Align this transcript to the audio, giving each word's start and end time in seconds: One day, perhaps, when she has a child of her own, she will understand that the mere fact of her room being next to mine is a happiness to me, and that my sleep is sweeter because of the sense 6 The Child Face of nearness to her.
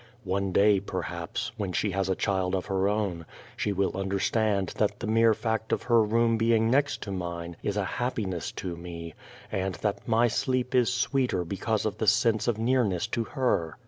One 0.23 0.51
day, 0.51 0.79
perhaps, 0.79 1.51
when 1.57 1.73
she 1.73 1.91
has 1.91 2.09
a 2.09 2.15
child 2.15 2.55
of 2.55 2.65
her 2.65 2.87
own, 2.89 3.23
she 3.55 3.71
will 3.71 3.95
understand 3.95 4.73
that 4.79 4.97
the 4.99 5.05
mere 5.05 5.35
fact 5.35 5.71
of 5.71 5.83
her 5.83 6.01
room 6.01 6.37
being 6.39 6.71
next 6.71 7.03
to 7.03 7.11
mine 7.11 7.55
is 7.61 7.77
a 7.77 7.85
happiness 7.85 8.51
to 8.53 8.75
me, 8.75 9.13
and 9.51 9.75
that 9.75 10.07
my 10.07 10.27
sleep 10.27 10.73
is 10.73 10.91
sweeter 10.91 11.45
because 11.45 11.85
of 11.85 11.99
the 11.99 12.07
sense 12.07 12.45
6 12.45 12.45
The 12.45 12.45
Child 12.45 12.45
Face 12.45 12.47
of 12.47 12.57
nearness 12.57 13.07
to 13.09 13.23
her. 13.25 13.77